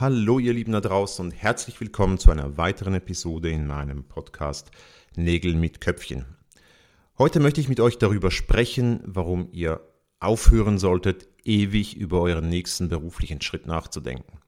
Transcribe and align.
Hallo 0.00 0.38
ihr 0.38 0.52
Lieben 0.52 0.70
da 0.70 0.80
draußen 0.80 1.24
und 1.24 1.32
herzlich 1.32 1.80
willkommen 1.80 2.18
zu 2.18 2.30
einer 2.30 2.56
weiteren 2.56 2.94
Episode 2.94 3.50
in 3.50 3.66
meinem 3.66 4.04
Podcast 4.04 4.70
Nägel 5.16 5.56
mit 5.56 5.80
Köpfchen. 5.80 6.24
Heute 7.18 7.40
möchte 7.40 7.60
ich 7.60 7.68
mit 7.68 7.80
euch 7.80 7.98
darüber 7.98 8.30
sprechen, 8.30 9.00
warum 9.04 9.48
ihr 9.50 9.80
aufhören 10.20 10.78
solltet, 10.78 11.26
ewig 11.42 11.96
über 11.96 12.20
euren 12.20 12.48
nächsten 12.48 12.88
beruflichen 12.88 13.40
Schritt 13.40 13.66
nachzudenken. 13.66 14.38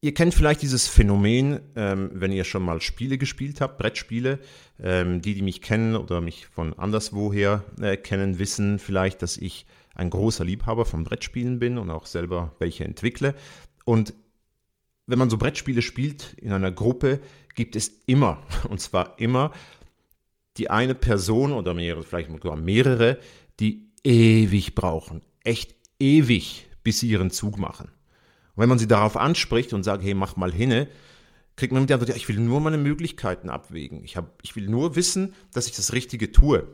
Ihr 0.00 0.14
kennt 0.14 0.32
vielleicht 0.32 0.62
dieses 0.62 0.86
Phänomen, 0.86 1.62
ähm, 1.74 2.10
wenn 2.12 2.30
ihr 2.30 2.44
schon 2.44 2.62
mal 2.62 2.80
Spiele 2.80 3.18
gespielt 3.18 3.60
habt, 3.60 3.76
Brettspiele. 3.78 4.38
Ähm, 4.80 5.20
die, 5.20 5.34
die 5.34 5.42
mich 5.42 5.62
kennen 5.62 5.96
oder 5.96 6.20
mich 6.20 6.46
von 6.46 6.74
anderswoher 6.74 7.64
äh, 7.80 7.96
kennen, 7.96 8.38
wissen 8.38 8.78
vielleicht, 8.78 9.20
dass 9.20 9.36
ich 9.36 9.66
ein 9.94 10.10
großer 10.10 10.44
Liebhaber 10.44 10.84
von 10.84 11.04
Brettspielen 11.04 11.58
bin 11.58 11.78
und 11.78 11.90
auch 11.90 12.06
selber 12.06 12.54
welche 12.58 12.84
entwickle. 12.84 13.34
Und 13.84 14.14
wenn 15.06 15.18
man 15.18 15.30
so 15.30 15.36
Brettspiele 15.36 15.82
spielt 15.82 16.34
in 16.34 16.52
einer 16.52 16.72
Gruppe, 16.72 17.20
gibt 17.54 17.76
es 17.76 17.88
immer, 18.06 18.42
und 18.68 18.80
zwar 18.80 19.18
immer, 19.18 19.52
die 20.56 20.70
eine 20.70 20.94
Person 20.94 21.52
oder 21.52 21.74
mehrere, 21.74 22.02
vielleicht 22.02 22.30
sogar 22.30 22.56
mehrere, 22.56 23.18
die 23.60 23.90
ewig 24.04 24.74
brauchen, 24.74 25.22
echt 25.42 25.74
ewig, 25.98 26.68
bis 26.82 27.00
sie 27.00 27.08
ihren 27.08 27.30
Zug 27.30 27.58
machen. 27.58 27.88
Und 28.54 28.62
wenn 28.62 28.68
man 28.68 28.78
sie 28.78 28.86
darauf 28.86 29.16
anspricht 29.16 29.72
und 29.72 29.82
sagt, 29.82 30.02
hey, 30.04 30.14
mach 30.14 30.36
mal 30.36 30.52
hinne, 30.52 30.88
kriegt 31.56 31.72
man 31.72 31.82
mit 31.82 31.90
der 31.90 31.96
Antwort, 31.96 32.10
ja, 32.10 32.16
ich 32.16 32.28
will 32.28 32.38
nur 32.38 32.60
meine 32.60 32.78
Möglichkeiten 32.78 33.48
abwägen. 33.48 34.04
Ich, 34.04 34.16
hab, 34.16 34.38
ich 34.42 34.56
will 34.56 34.68
nur 34.68 34.96
wissen, 34.96 35.34
dass 35.52 35.66
ich 35.66 35.74
das 35.74 35.92
Richtige 35.92 36.32
tue. 36.32 36.66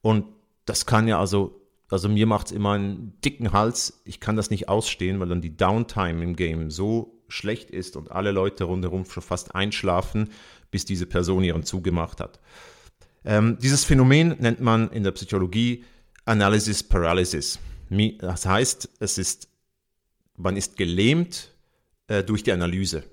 Und 0.00 0.26
das 0.64 0.86
kann 0.86 1.08
ja 1.08 1.18
also 1.18 1.61
also 1.92 2.08
mir 2.08 2.26
macht 2.26 2.46
es 2.46 2.52
immer 2.52 2.72
einen 2.72 3.20
dicken 3.24 3.52
Hals. 3.52 4.02
Ich 4.04 4.20
kann 4.20 4.36
das 4.36 4.50
nicht 4.50 4.68
ausstehen, 4.68 5.20
weil 5.20 5.28
dann 5.28 5.42
die 5.42 5.56
Downtime 5.56 6.22
im 6.22 6.36
Game 6.36 6.70
so 6.70 7.22
schlecht 7.28 7.70
ist 7.70 7.96
und 7.96 8.10
alle 8.10 8.30
Leute 8.30 8.64
rundherum 8.64 9.04
schon 9.04 9.22
fast 9.22 9.54
einschlafen, 9.54 10.30
bis 10.70 10.84
diese 10.84 11.06
Person 11.06 11.44
ihren 11.44 11.64
Zug 11.64 11.84
gemacht 11.84 12.20
hat. 12.20 12.40
Ähm, 13.24 13.58
dieses 13.60 13.84
Phänomen 13.84 14.36
nennt 14.38 14.60
man 14.60 14.90
in 14.90 15.04
der 15.04 15.12
Psychologie 15.12 15.84
Analysis 16.24 16.82
Paralysis. 16.82 17.58
Das 18.20 18.46
heißt, 18.46 18.88
es 19.00 19.18
ist, 19.18 19.48
man 20.36 20.56
ist 20.56 20.76
gelähmt 20.76 21.52
äh, 22.06 22.24
durch 22.24 22.42
die 22.42 22.52
Analyse. 22.52 23.04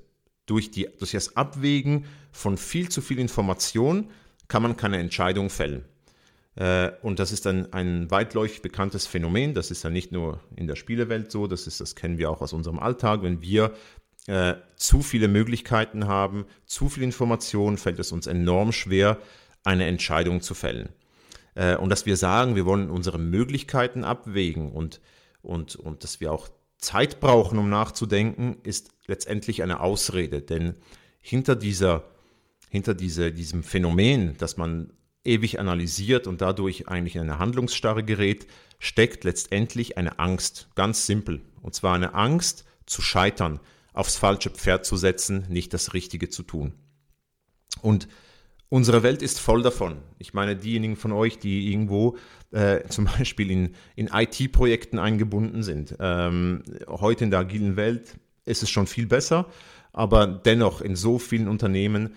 Durch, 0.45 0.72
die, 0.72 0.88
durch 0.97 1.11
das 1.11 1.35
Abwägen 1.35 2.05
von 2.31 2.57
viel 2.57 2.89
zu 2.89 3.02
viel 3.02 3.19
Information 3.19 4.09
kann 4.47 4.63
man 4.63 4.77
keine 4.77 4.97
Entscheidung 4.97 5.50
fällen. 5.50 5.85
Äh, 6.60 6.92
und 7.02 7.20
das 7.20 7.32
ist 7.32 7.48
ein, 7.48 7.72
ein 7.74 8.12
weitläufig 8.12 8.62
bekanntes 8.62 9.08
Phänomen. 9.08 9.54
Das 9.54 9.72
ist 9.72 9.84
ja 9.84 9.90
nicht 9.90 10.12
nur 10.12 10.42
in 10.56 10.68
der 10.68 10.76
Spielewelt 10.76 11.32
so, 11.32 11.48
das, 11.48 11.66
ist, 11.66 11.80
das 11.80 11.96
kennen 11.96 12.18
wir 12.18 12.30
auch 12.30 12.42
aus 12.42 12.54
unserem 12.54 12.80
Alltag. 12.80 13.24
Wenn 13.24 13.42
wir 13.42 13.74
äh, 14.28 14.56
zu 14.75 15.02
viele 15.02 15.30
Möglichkeiten 15.30 16.08
haben, 16.08 16.46
zu 16.66 16.90
viel 16.90 17.03
Information, 17.03 17.78
fällt 17.78 17.98
es 17.98 18.12
uns 18.12 18.28
enorm 18.28 18.74
schwer, 18.74 19.18
eine 19.64 19.86
Entscheidung 19.86 20.42
zu 20.42 20.53
fällen. 20.53 20.90
Äh, 21.56 21.78
und 21.78 21.90
dass 21.90 22.06
wir 22.06 22.18
sagen, 22.18 22.56
wir 22.56 22.66
wollen 22.66 22.90
unsere 22.90 23.19
Möglichkeiten 23.19 24.03
abwägen 24.03 24.72
und, 24.72 25.00
und, 25.42 25.78
und 25.78 26.03
dass 26.03 26.19
wir 26.19 26.34
auch 26.34 26.50
Zeit 26.78 27.22
brauchen, 27.22 27.58
um 27.58 27.69
nachzudenken, 27.69 28.58
ist 28.64 28.92
letztendlich 29.08 29.64
eine 29.64 29.80
Ausrede. 29.80 30.42
Denn 30.42 30.75
hinter 31.22 31.56
dieser 31.56 32.03
hinter 32.69 32.94
diese, 32.94 33.31
diesem 33.31 33.64
Phänomen, 33.64 34.38
dass 34.38 34.56
man 34.56 34.94
ewig 35.24 35.59
analysiert 35.59 36.28
und 36.28 36.41
dadurch 36.41 36.88
eigentlich 36.88 37.16
in 37.16 37.22
eine 37.22 37.40
Handlungsstarre 37.40 38.03
gerät, 38.03 38.47
steckt 38.80 39.24
letztendlich 39.24 39.97
eine 39.97 40.19
Angst. 40.19 40.69
Ganz 40.75 41.06
simpel. 41.06 41.41
Und 41.62 41.75
zwar 41.75 41.96
eine 41.96 42.13
Angst 42.13 42.66
zu 42.85 43.02
scheitern, 43.02 43.59
aufs 43.94 44.16
falsche 44.16 44.50
Pferd 44.50 44.85
zu 44.85 44.97
setzen, 44.97 45.46
nicht 45.50 45.74
das 45.74 45.94
Richtige 45.94 46.30
zu 46.30 46.44
tun. 46.44 46.74
Und 47.81 48.07
unsere 48.69 49.03
Welt 49.03 49.22
ist 49.22 49.40
voll 49.40 49.62
davon. 49.62 49.97
Ich 50.18 50.34
meine, 50.34 50.56
diejenigen 50.56 50.96
von 50.96 51.12
euch, 51.12 51.38
die 51.38 51.72
irgendwo 51.72 52.18
äh, 52.51 52.84
zum 52.90 53.06
Beispiel 53.06 53.51
in, 53.51 53.75
in 53.96 54.07
IT-Projekten 54.07 55.00
eingebunden 55.00 55.63
sind. 55.63 55.96
Ähm, 56.00 56.63
heute 56.88 57.25
in 57.25 57.31
der 57.31 57.41
agilen 57.41 57.75
Welt 57.75 58.16
ist 58.46 58.63
es 58.63 58.69
schon 58.69 58.88
viel 58.88 59.06
besser, 59.06 59.47
aber 59.91 60.28
dennoch 60.28 60.81
in 60.81 60.96
so 60.96 61.19
vielen 61.19 61.47
Unternehmen 61.47 62.16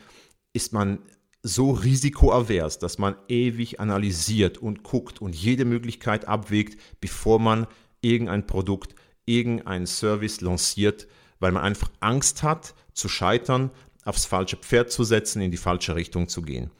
ist 0.53 0.73
man 0.73 0.99
so 1.43 1.73
risikoavers, 1.73 2.79
dass 2.79 2.99
man 2.99 3.17
ewig 3.29 3.81
analysiert 3.81 4.59
und 4.59 4.83
guckt 4.83 5.21
und 5.21 5.35
jede 5.35 5.65
Möglichkeit 5.65 6.29
abwägt, 6.29 6.81
bevor 7.01 7.41
man 7.41 7.67
irgendein 8.01 8.47
Produkt, 8.47 8.95
irgendein 9.27 9.87
Service 9.87 10.41
lanciert, 10.41 11.09
weil 11.41 11.53
man 11.53 11.65
einfach 11.65 11.91
Angst 12.01 12.43
hat 12.43 12.75
zu 12.93 13.09
scheitern, 13.09 13.71
aufs 14.05 14.27
falsche 14.27 14.57
Pferd 14.57 14.91
zu 14.91 15.05
setzen, 15.05 15.43
in 15.43 15.51
die 15.51 15.57
falsche 15.57 15.95
Richtung 15.95 16.29
zu 16.29 16.43
gehen. 16.43 16.71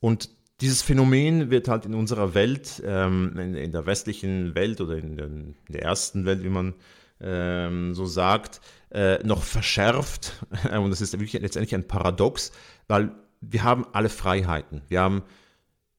Und 0.00 0.30
dieses 0.60 0.82
Phänomen 0.82 1.50
wird 1.50 1.68
halt 1.68 1.86
in 1.86 1.94
unserer 1.94 2.34
Welt, 2.34 2.82
ähm, 2.86 3.36
in, 3.36 3.72
der 3.72 3.86
westlichen 3.86 4.54
Welt 4.54 4.80
oder 4.80 4.96
in 4.96 5.54
der 5.68 5.82
ersten 5.82 6.24
Welt, 6.24 6.42
wie 6.44 6.48
man 6.48 6.74
ähm, 7.20 7.94
so 7.94 8.06
sagt, 8.06 8.60
äh, 8.90 9.22
noch 9.24 9.42
verschärft. 9.42 10.44
Und 10.72 10.90
das 10.90 11.00
ist 11.00 11.12
wirklich 11.14 11.40
letztendlich 11.40 11.74
ein 11.74 11.88
Paradox, 11.88 12.52
weil 12.86 13.12
wir 13.42 13.64
haben 13.64 13.84
alle 13.92 14.08
Freiheiten. 14.08 14.82
Wir 14.88 15.00
haben, 15.00 15.22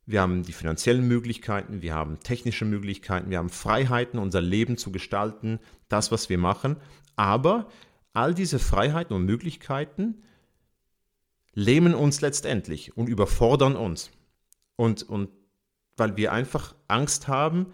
wir 0.06 0.22
haben 0.22 0.44
die 0.44 0.54
finanziellen 0.54 1.08
Möglichkeiten, 1.08 1.82
wir 1.82 1.94
haben 1.94 2.20
technische 2.22 2.66
Möglichkeiten, 2.66 3.30
wir 3.30 3.38
haben 3.38 3.50
Freiheiten, 3.50 4.18
unser 4.18 4.42
Leben 4.42 4.78
zu 4.78 4.92
gestalten, 4.92 5.60
das, 5.90 6.12
was 6.12 6.30
wir 6.30 6.38
machen. 6.38 6.78
Aber 7.16 7.68
all 8.14 8.34
diese 8.34 8.60
Freiheiten 8.60 9.16
und 9.16 9.26
Möglichkeiten 9.26 10.24
lähmen 11.54 11.94
uns 11.94 12.22
letztendlich 12.22 12.98
und 12.98 13.08
überfordern 13.08 13.76
uns. 13.76 14.10
Und, 14.76 15.04
und 15.04 15.30
weil 15.98 16.18
wir 16.18 16.32
einfach 16.32 16.74
Angst 16.88 17.28
haben, 17.28 17.74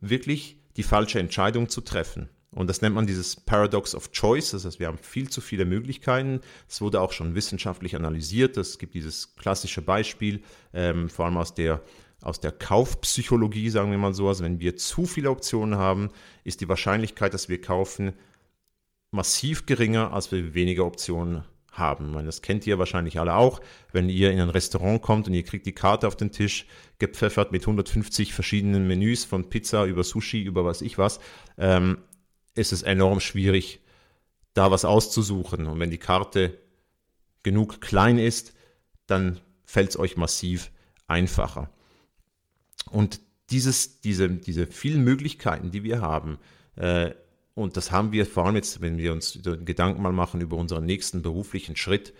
wirklich 0.00 0.60
die 0.76 0.82
falsche 0.82 1.18
Entscheidung 1.18 1.68
zu 1.68 1.80
treffen. 1.80 2.28
Und 2.56 2.68
das 2.68 2.80
nennt 2.80 2.94
man 2.94 3.06
dieses 3.06 3.36
Paradox 3.36 3.94
of 3.94 4.10
Choice. 4.12 4.52
Das 4.52 4.64
heißt, 4.64 4.80
wir 4.80 4.86
haben 4.86 4.96
viel 4.96 5.28
zu 5.28 5.42
viele 5.42 5.66
Möglichkeiten. 5.66 6.40
Es 6.66 6.80
wurde 6.80 7.02
auch 7.02 7.12
schon 7.12 7.34
wissenschaftlich 7.34 7.94
analysiert. 7.94 8.56
Es 8.56 8.78
gibt 8.78 8.94
dieses 8.94 9.36
klassische 9.36 9.82
Beispiel, 9.82 10.42
ähm, 10.72 11.10
vor 11.10 11.26
allem 11.26 11.36
aus 11.36 11.54
der, 11.54 11.82
aus 12.22 12.40
der 12.40 12.52
Kaufpsychologie, 12.52 13.68
sagen 13.68 13.90
wir 13.90 13.98
mal 13.98 14.14
so. 14.14 14.26
Also 14.28 14.42
wenn 14.42 14.58
wir 14.58 14.76
zu 14.76 15.04
viele 15.04 15.30
Optionen 15.30 15.78
haben, 15.78 16.08
ist 16.44 16.62
die 16.62 16.68
Wahrscheinlichkeit, 16.68 17.34
dass 17.34 17.50
wir 17.50 17.60
kaufen, 17.60 18.14
massiv 19.10 19.66
geringer, 19.66 20.14
als 20.14 20.32
wir 20.32 20.54
weniger 20.54 20.86
Optionen 20.86 21.44
haben. 21.78 22.10
Meine, 22.10 22.26
das 22.26 22.42
kennt 22.42 22.66
ihr 22.66 22.78
wahrscheinlich 22.78 23.20
alle 23.20 23.34
auch. 23.34 23.60
Wenn 23.92 24.08
ihr 24.08 24.30
in 24.30 24.40
ein 24.40 24.48
Restaurant 24.48 25.02
kommt 25.02 25.28
und 25.28 25.34
ihr 25.34 25.42
kriegt 25.42 25.66
die 25.66 25.74
Karte 25.74 26.06
auf 26.06 26.16
den 26.16 26.32
Tisch 26.32 26.66
gepfeffert 26.98 27.52
mit 27.52 27.62
150 27.62 28.32
verschiedenen 28.32 28.86
Menüs 28.86 29.24
von 29.24 29.50
Pizza 29.50 29.84
über 29.84 30.04
Sushi 30.04 30.42
über 30.42 30.64
was 30.64 30.80
ich 30.80 30.96
was, 30.96 31.20
ähm, 31.58 31.98
ist 32.56 32.72
es 32.72 32.82
enorm 32.82 33.20
schwierig, 33.20 33.80
da 34.54 34.70
was 34.70 34.84
auszusuchen. 34.84 35.66
Und 35.66 35.78
wenn 35.78 35.90
die 35.90 35.98
Karte 35.98 36.58
genug 37.42 37.80
klein 37.80 38.18
ist, 38.18 38.54
dann 39.06 39.40
fällt 39.64 39.90
es 39.90 39.98
euch 39.98 40.16
massiv 40.16 40.70
einfacher. 41.06 41.70
Und 42.90 43.20
dieses, 43.50 44.00
diese, 44.00 44.28
diese 44.28 44.66
vielen 44.66 45.04
Möglichkeiten, 45.04 45.70
die 45.70 45.84
wir 45.84 46.00
haben, 46.00 46.38
äh, 46.76 47.12
und 47.54 47.76
das 47.76 47.90
haben 47.90 48.12
wir 48.12 48.26
vor 48.26 48.44
allem 48.44 48.56
jetzt, 48.56 48.80
wenn 48.82 48.98
wir 48.98 49.12
uns 49.12 49.38
Gedanken 49.42 50.02
mal 50.02 50.12
machen 50.12 50.42
über 50.42 50.56
unseren 50.56 50.84
nächsten 50.84 51.22
beruflichen 51.22 51.74
Schritt, 51.74 52.12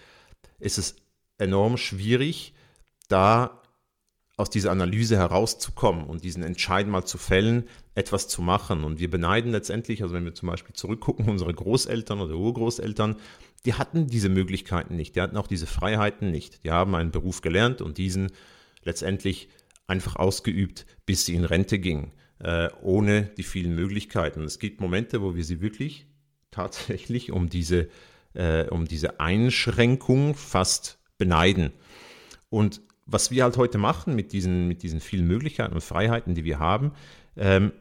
ist 0.59 0.79
es 0.79 0.97
enorm 1.37 1.77
schwierig, 1.77 2.55
da 3.09 3.63
aus 4.37 4.51
dieser 4.51 4.71
Analyse 4.71 5.17
herauszukommen 5.17 6.05
und 6.05 6.23
diesen 6.23 6.43
Entscheid 6.43 6.87
mal 6.87 7.05
zu 7.05 7.17
fällen, 7.17 7.65
etwas 7.95 8.29
zu 8.29 8.43
machen. 8.43 8.85
Und 8.85 9.01
wir 9.01 9.11
beneiden 9.11 9.51
letztendlich, 9.51 10.03
also 10.03 10.15
wenn 10.15 10.25
wir 10.25 10.35
zum 10.35 10.51
Beispiel 10.51 10.75
zurückgucken, 10.75 11.29
unsere 11.31 11.55
Großeltern 11.55 12.21
oder 12.21 12.35
Urgroßeltern, 12.35 13.17
die 13.65 13.75
hatten 13.75 14.07
diese 14.07 14.29
Möglichkeiten 14.29 14.95
nicht, 14.97 15.17
die 15.17 15.21
hatten 15.21 15.37
auch 15.37 15.47
diese 15.47 15.67
Freiheiten 15.67 16.31
nicht. 16.31 16.65
Die 16.65 16.71
haben 16.71 16.95
einen 16.95 17.11
Beruf 17.11 17.41
gelernt 17.41 17.81
und 17.81 17.99
diesen 17.99 18.31
letztendlich 18.85 19.49
einfach 19.87 20.17
ausgeübt, 20.17 20.87
bis 21.07 21.25
sie 21.25 21.35
in 21.35 21.45
Rente 21.45 21.79
ging, 21.79 22.13
äh, 22.39 22.69
ohne 22.83 23.23
die 23.37 23.43
vielen 23.43 23.75
Möglichkeiten. 23.75 24.45
Es 24.45 24.59
gibt 24.59 24.81
Momente, 24.81 25.23
wo 25.23 25.35
wir 25.35 25.45
sie 25.45 25.61
wirklich 25.61 26.07
tatsächlich 26.51 27.33
um 27.33 27.49
diese, 27.49 27.89
äh, 28.35 28.69
um 28.69 28.87
diese 28.87 29.19
Einschränkung 29.19 30.35
fast 30.35 30.99
beneiden. 31.19 31.73
Und 32.51 32.81
was 33.07 33.31
wir 33.31 33.45
halt 33.45 33.57
heute 33.57 33.79
machen 33.79 34.15
mit 34.15 34.33
diesen, 34.33 34.69
mit 34.69 34.83
diesen 34.83 35.01
vielen 35.01 35.27
Möglichkeiten 35.27 35.75
und 35.75 35.81
Freiheiten, 35.81 36.35
die 36.35 36.45
wir 36.45 36.59
haben, 36.59 36.93
ähm, 37.37 37.73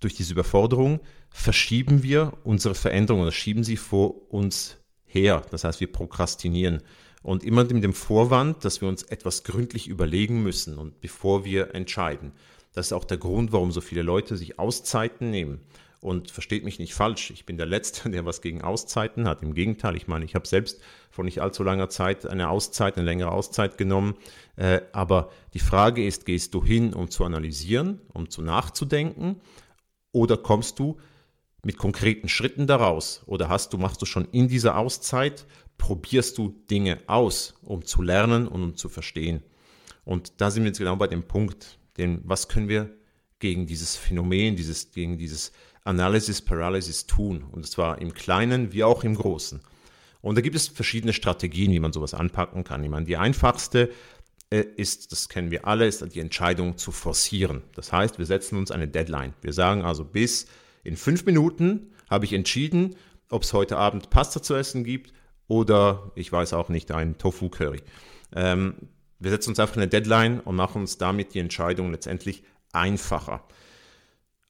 durch 0.00 0.14
diese 0.14 0.32
Überforderung 0.32 1.00
verschieben 1.30 2.02
wir 2.02 2.32
unsere 2.44 2.74
Veränderungen 2.74 3.22
oder 3.22 3.32
schieben 3.32 3.62
sie 3.62 3.76
vor 3.76 4.32
uns 4.32 4.78
her. 5.04 5.42
Das 5.50 5.64
heißt, 5.64 5.80
wir 5.80 5.92
prokrastinieren. 5.92 6.82
Und 7.22 7.44
immer 7.44 7.64
mit 7.64 7.84
dem 7.84 7.92
Vorwand, 7.92 8.64
dass 8.64 8.80
wir 8.80 8.88
uns 8.88 9.04
etwas 9.04 9.44
gründlich 9.44 9.86
überlegen 9.86 10.42
müssen 10.42 10.76
und 10.76 11.00
bevor 11.00 11.44
wir 11.44 11.74
entscheiden. 11.74 12.32
Das 12.72 12.86
ist 12.86 12.92
auch 12.92 13.04
der 13.04 13.18
Grund, 13.18 13.52
warum 13.52 13.70
so 13.70 13.80
viele 13.80 14.02
Leute 14.02 14.36
sich 14.36 14.58
Auszeiten 14.58 15.30
nehmen. 15.30 15.60
Und 16.02 16.32
versteht 16.32 16.64
mich 16.64 16.80
nicht 16.80 16.94
falsch, 16.94 17.30
ich 17.30 17.46
bin 17.46 17.56
der 17.56 17.66
Letzte, 17.66 18.10
der 18.10 18.26
was 18.26 18.42
gegen 18.42 18.60
Auszeiten 18.60 19.28
hat. 19.28 19.40
Im 19.42 19.54
Gegenteil, 19.54 19.94
ich 19.94 20.08
meine, 20.08 20.24
ich 20.24 20.34
habe 20.34 20.48
selbst 20.48 20.80
vor 21.10 21.24
nicht 21.24 21.40
allzu 21.40 21.62
langer 21.62 21.90
Zeit 21.90 22.26
eine 22.26 22.50
Auszeit, 22.50 22.96
eine 22.96 23.06
längere 23.06 23.30
Auszeit 23.30 23.78
genommen. 23.78 24.16
Äh, 24.56 24.80
aber 24.92 25.30
die 25.54 25.60
Frage 25.60 26.04
ist, 26.04 26.26
gehst 26.26 26.54
du 26.54 26.64
hin, 26.64 26.92
um 26.92 27.08
zu 27.08 27.24
analysieren, 27.24 28.00
um 28.12 28.28
zu 28.28 28.42
nachzudenken? 28.42 29.40
Oder 30.10 30.36
kommst 30.36 30.80
du 30.80 30.98
mit 31.64 31.78
konkreten 31.78 32.28
Schritten 32.28 32.66
daraus? 32.66 33.22
Oder 33.26 33.48
hast 33.48 33.72
du, 33.72 33.78
machst 33.78 34.02
du 34.02 34.06
schon 34.06 34.26
in 34.32 34.48
dieser 34.48 34.76
Auszeit, 34.78 35.46
probierst 35.78 36.36
du 36.36 36.48
Dinge 36.68 36.98
aus, 37.06 37.54
um 37.62 37.84
zu 37.84 38.02
lernen 38.02 38.48
und 38.48 38.64
um 38.64 38.76
zu 38.76 38.88
verstehen? 38.88 39.44
Und 40.04 40.40
da 40.40 40.50
sind 40.50 40.64
wir 40.64 40.70
jetzt 40.70 40.78
genau 40.78 40.96
bei 40.96 41.06
dem 41.06 41.22
Punkt, 41.22 41.78
denn 41.96 42.22
was 42.24 42.48
können 42.48 42.68
wir 42.68 42.90
gegen 43.38 43.66
dieses 43.66 43.96
Phänomen, 43.96 44.56
dieses, 44.56 44.90
gegen 44.90 45.16
dieses 45.16 45.52
Analysis 45.84 46.42
Paralysis 46.42 47.06
tun? 47.06 47.44
Und 47.50 47.66
zwar 47.66 48.00
im 48.00 48.14
Kleinen 48.14 48.72
wie 48.72 48.84
auch 48.84 49.04
im 49.04 49.14
Großen. 49.14 49.60
Und 50.20 50.36
da 50.36 50.40
gibt 50.40 50.56
es 50.56 50.68
verschiedene 50.68 51.12
Strategien, 51.12 51.72
wie 51.72 51.80
man 51.80 51.92
sowas 51.92 52.14
anpacken 52.14 52.64
kann. 52.64 52.84
Ich 52.84 52.90
meine, 52.90 53.06
die 53.06 53.16
einfachste 53.16 53.90
äh, 54.50 54.64
ist, 54.76 55.10
das 55.12 55.28
kennen 55.28 55.50
wir 55.50 55.66
alle, 55.66 55.86
ist 55.86 56.04
die 56.14 56.20
Entscheidung 56.20 56.76
zu 56.78 56.92
forcieren. 56.92 57.62
Das 57.74 57.92
heißt, 57.92 58.18
wir 58.18 58.26
setzen 58.26 58.58
uns 58.58 58.70
eine 58.70 58.86
Deadline. 58.86 59.34
Wir 59.40 59.52
sagen 59.52 59.82
also 59.82 60.04
bis 60.04 60.46
in 60.84 60.96
fünf 60.96 61.24
Minuten 61.24 61.92
habe 62.08 62.24
ich 62.24 62.32
entschieden, 62.32 62.94
ob 63.30 63.42
es 63.42 63.52
heute 63.52 63.78
Abend 63.78 64.10
Pasta 64.10 64.42
zu 64.42 64.54
essen 64.54 64.84
gibt 64.84 65.12
oder 65.48 66.12
ich 66.14 66.30
weiß 66.30 66.52
auch 66.52 66.68
nicht, 66.68 66.92
ein 66.92 67.18
Tofu-Curry. 67.18 67.82
Ähm, 68.34 68.74
wir 69.18 69.30
setzen 69.30 69.50
uns 69.50 69.60
einfach 69.60 69.76
eine 69.76 69.88
Deadline 69.88 70.40
und 70.40 70.56
machen 70.56 70.82
uns 70.82 70.98
damit 70.98 71.34
die 71.34 71.38
Entscheidung 71.38 71.90
letztendlich 71.90 72.42
einfacher. 72.72 73.44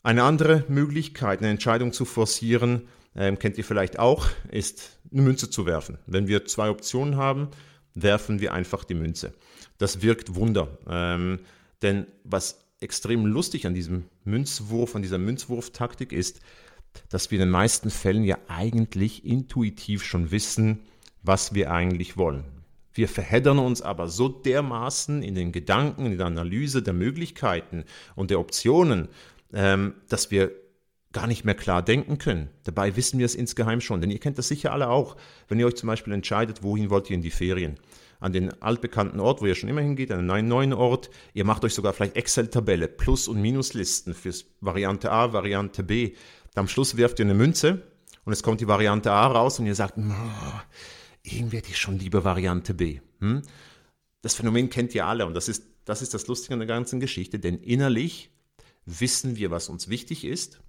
Eine 0.04 0.24
andere 0.24 0.64
Möglichkeit, 0.68 1.38
eine 1.38 1.50
Entscheidung 1.50 1.92
zu 1.92 2.04
forcieren, 2.04 2.88
ähm, 3.14 3.38
kennt 3.38 3.56
ihr 3.56 3.64
vielleicht 3.64 4.00
auch, 4.00 4.26
ist 4.50 4.98
eine 5.12 5.22
Münze 5.22 5.48
zu 5.48 5.64
werfen. 5.64 5.98
Wenn 6.06 6.26
wir 6.26 6.44
zwei 6.44 6.70
Optionen 6.70 7.16
haben, 7.16 7.48
werfen 7.94 8.40
wir 8.40 8.52
einfach 8.52 8.82
die 8.82 8.94
Münze. 8.94 9.32
Das 9.78 10.02
wirkt 10.02 10.34
Wunder. 10.34 10.78
Ähm, 10.88 11.40
denn 11.82 12.06
was 12.24 12.64
extrem 12.80 13.26
lustig 13.26 13.66
an 13.66 13.74
diesem 13.74 14.04
Münzwurf, 14.24 14.96
an 14.96 15.02
dieser 15.02 15.18
Münzwurftaktik 15.18 16.12
ist, 16.12 16.40
dass 17.08 17.30
wir 17.30 17.36
in 17.36 17.46
den 17.46 17.50
meisten 17.50 17.90
Fällen 17.90 18.24
ja 18.24 18.38
eigentlich 18.48 19.24
intuitiv 19.24 20.02
schon 20.04 20.32
wissen, 20.32 20.80
was 21.22 21.54
wir 21.54 21.70
eigentlich 21.70 22.16
wollen. 22.16 22.44
Wir 22.94 23.08
verheddern 23.08 23.58
uns 23.58 23.80
aber 23.80 24.08
so 24.08 24.28
dermaßen 24.28 25.22
in 25.22 25.34
den 25.34 25.52
Gedanken, 25.52 26.06
in 26.06 26.18
der 26.18 26.26
Analyse 26.26 26.82
der 26.82 26.92
Möglichkeiten 26.92 27.84
und 28.16 28.30
der 28.30 28.40
Optionen, 28.40 29.08
ähm, 29.52 29.94
dass 30.08 30.30
wir 30.30 30.52
gar 31.12 31.26
nicht 31.26 31.44
mehr 31.44 31.54
klar 31.54 31.82
denken 31.82 32.18
können. 32.18 32.48
Dabei 32.64 32.96
wissen 32.96 33.18
wir 33.18 33.26
es 33.26 33.34
insgeheim 33.34 33.80
schon, 33.80 34.00
denn 34.00 34.10
ihr 34.10 34.18
kennt 34.18 34.38
das 34.38 34.48
sicher 34.48 34.72
alle 34.72 34.88
auch, 34.88 35.16
wenn 35.48 35.60
ihr 35.60 35.66
euch 35.66 35.76
zum 35.76 35.86
Beispiel 35.86 36.12
entscheidet, 36.14 36.62
wohin 36.62 36.90
wollt 36.90 37.10
ihr 37.10 37.16
in 37.16 37.22
die 37.22 37.30
Ferien 37.30 37.78
an 38.22 38.32
den 38.32 38.62
altbekannten 38.62 39.18
Ort, 39.18 39.42
wo 39.42 39.46
ihr 39.46 39.56
schon 39.56 39.68
immer 39.68 39.80
hingeht, 39.80 40.12
an 40.12 40.30
einen 40.30 40.48
neuen, 40.48 40.72
Ort. 40.72 41.10
Ihr 41.34 41.44
macht 41.44 41.64
euch 41.64 41.74
sogar 41.74 41.92
vielleicht 41.92 42.16
Excel-Tabelle, 42.16 42.86
Plus- 42.86 43.26
und 43.26 43.42
Minuslisten 43.42 44.14
fürs 44.14 44.46
Variante 44.60 45.10
A, 45.10 45.32
Variante 45.32 45.82
B. 45.82 46.12
Am 46.54 46.68
Schluss 46.68 46.96
werft 46.96 47.18
ihr 47.18 47.24
eine 47.24 47.34
Münze 47.34 47.82
und 48.24 48.32
es 48.32 48.44
kommt 48.44 48.60
die 48.60 48.68
Variante 48.68 49.10
A 49.10 49.26
raus 49.26 49.58
und 49.58 49.66
ihr 49.66 49.74
sagt, 49.74 49.98
irgendwie 51.24 51.56
hätte 51.56 51.70
ich 51.70 51.78
schon 51.78 51.98
lieber 51.98 52.22
Variante 52.22 52.74
B. 52.74 53.00
Hm? 53.18 53.42
Das 54.22 54.36
Phänomen 54.36 54.70
kennt 54.70 54.94
ihr 54.94 55.04
alle 55.04 55.26
und 55.26 55.34
das 55.34 55.48
ist, 55.48 55.64
das 55.84 56.00
ist 56.00 56.14
das 56.14 56.28
Lustige 56.28 56.54
an 56.54 56.60
der 56.60 56.68
ganzen 56.68 57.00
Geschichte, 57.00 57.40
denn 57.40 57.58
innerlich 57.58 58.30
wissen 58.86 59.36
wir, 59.36 59.50
was 59.50 59.68
uns 59.68 59.88
wichtig 59.88 60.24
ist 60.24 60.60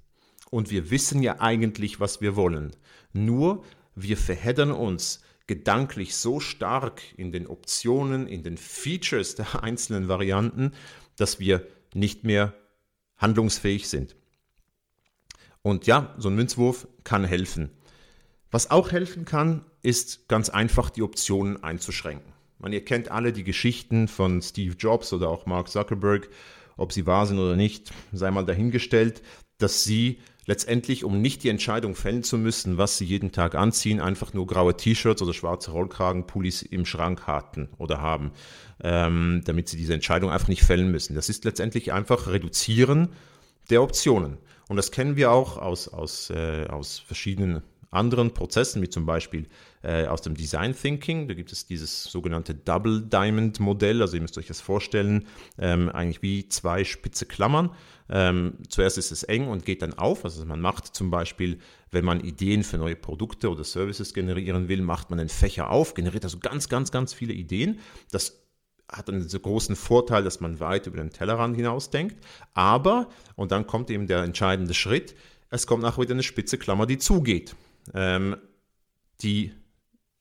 und 0.49 0.69
wir 0.69 0.91
wissen 0.91 1.21
ja 1.23 1.41
eigentlich, 1.41 1.99
was 1.99 2.21
wir 2.21 2.35
wollen. 2.35 2.75
Nur 3.11 3.63
wir 3.95 4.17
verheddern 4.17 4.71
uns 4.71 5.21
gedanklich 5.47 6.15
so 6.15 6.39
stark 6.39 7.01
in 7.17 7.31
den 7.31 7.47
Optionen, 7.47 8.27
in 8.27 8.43
den 8.43 8.57
Features 8.57 9.35
der 9.35 9.63
einzelnen 9.63 10.07
Varianten, 10.07 10.71
dass 11.15 11.39
wir 11.39 11.67
nicht 11.93 12.23
mehr 12.23 12.53
handlungsfähig 13.17 13.89
sind. 13.89 14.15
Und 15.61 15.87
ja, 15.87 16.13
so 16.17 16.29
ein 16.29 16.35
Münzwurf 16.35 16.87
kann 17.03 17.23
helfen. 17.23 17.71
Was 18.51 18.69
auch 18.69 18.91
helfen 18.91 19.25
kann, 19.25 19.65
ist 19.81 20.27
ganz 20.27 20.49
einfach 20.49 20.89
die 20.89 21.01
Optionen 21.01 21.63
einzuschränken. 21.63 22.33
Man, 22.59 22.71
ihr 22.71 22.85
kennt 22.85 23.11
alle 23.11 23.33
die 23.33 23.43
Geschichten 23.43 24.07
von 24.07 24.41
Steve 24.41 24.75
Jobs 24.77 25.11
oder 25.11 25.29
auch 25.29 25.45
Mark 25.45 25.69
Zuckerberg, 25.69 26.29
ob 26.77 26.91
sie 26.91 27.05
wahr 27.05 27.25
sind 27.25 27.39
oder 27.39 27.55
nicht, 27.55 27.91
sei 28.11 28.31
mal 28.31 28.45
dahingestellt, 28.45 29.21
dass 29.57 29.83
sie 29.83 30.19
letztendlich, 30.45 31.03
um 31.03 31.21
nicht 31.21 31.43
die 31.43 31.49
Entscheidung 31.49 31.95
fällen 31.95 32.23
zu 32.23 32.37
müssen, 32.37 32.77
was 32.77 32.97
sie 32.97 33.05
jeden 33.05 33.31
Tag 33.31 33.55
anziehen, 33.55 34.01
einfach 34.01 34.33
nur 34.33 34.45
graue 34.47 34.75
T-Shirts 34.75 35.21
oder 35.21 35.33
schwarze 35.33 35.71
Rollkragenpullis 35.71 36.63
im 36.63 36.85
Schrank 36.85 37.27
hatten 37.27 37.69
oder 37.77 38.01
haben, 38.01 38.31
ähm, 38.81 39.41
damit 39.45 39.69
sie 39.69 39.77
diese 39.77 39.93
Entscheidung 39.93 40.31
einfach 40.31 40.49
nicht 40.49 40.63
fällen 40.63 40.91
müssen. 40.91 41.15
Das 41.15 41.29
ist 41.29 41.45
letztendlich 41.45 41.93
einfach 41.93 42.27
Reduzieren 42.27 43.09
der 43.69 43.81
Optionen. 43.81 44.37
Und 44.67 44.77
das 44.77 44.91
kennen 44.91 45.15
wir 45.15 45.31
auch 45.31 45.57
aus, 45.57 45.87
aus, 45.87 46.29
äh, 46.29 46.67
aus 46.67 46.99
verschiedenen 46.99 47.61
anderen 47.93 48.33
Prozessen, 48.33 48.81
wie 48.81 48.89
zum 48.89 49.05
Beispiel 49.05 49.47
äh, 49.83 50.07
aus 50.07 50.21
dem 50.21 50.35
Design 50.35 50.75
Thinking. 50.75 51.27
Da 51.27 51.33
gibt 51.33 51.51
es 51.51 51.65
dieses 51.65 52.03
sogenannte 52.03 52.55
Double 52.55 53.01
Diamond 53.01 53.59
Modell. 53.59 54.01
Also 54.01 54.15
ihr 54.15 54.21
müsst 54.21 54.37
euch 54.37 54.47
das 54.47 54.61
vorstellen, 54.61 55.27
ähm, 55.57 55.89
eigentlich 55.89 56.21
wie 56.21 56.47
zwei 56.47 56.83
spitze 56.83 57.25
Klammern. 57.25 57.71
Ähm, 58.09 58.57
zuerst 58.69 58.97
ist 58.97 59.11
es 59.11 59.23
eng 59.23 59.47
und 59.47 59.65
geht 59.65 59.81
dann 59.81 59.93
auf. 59.93 60.25
Also 60.25 60.45
man 60.45 60.61
macht 60.61 60.87
zum 60.87 61.09
Beispiel, 61.09 61.59
wenn 61.91 62.05
man 62.05 62.21
Ideen 62.21 62.63
für 62.63 62.77
neue 62.77 62.95
Produkte 62.95 63.49
oder 63.49 63.63
Services 63.63 64.13
generieren 64.13 64.67
will, 64.67 64.81
macht 64.81 65.09
man 65.09 65.19
den 65.19 65.29
Fächer 65.29 65.69
auf, 65.69 65.93
generiert 65.93 66.23
also 66.23 66.39
ganz, 66.39 66.69
ganz, 66.69 66.91
ganz 66.91 67.13
viele 67.13 67.33
Ideen. 67.33 67.79
Das 68.11 68.43
hat 68.89 69.09
einen 69.09 69.27
so 69.27 69.39
großen 69.39 69.75
Vorteil, 69.75 70.23
dass 70.23 70.39
man 70.39 70.59
weit 70.59 70.87
über 70.87 70.97
den 70.97 71.09
Tellerrand 71.09 71.55
hinaus 71.55 71.89
denkt. 71.89 72.23
Aber, 72.53 73.09
und 73.35 73.51
dann 73.51 73.65
kommt 73.65 73.89
eben 73.89 74.07
der 74.07 74.23
entscheidende 74.23 74.73
Schritt, 74.73 75.15
es 75.49 75.67
kommt 75.67 75.83
nachher 75.83 76.01
wieder 76.01 76.13
eine 76.13 76.23
spitze 76.23 76.57
Klammer, 76.57 76.85
die 76.85 76.97
zugeht 76.97 77.55
ähm, 77.93 78.37
die 79.21 79.53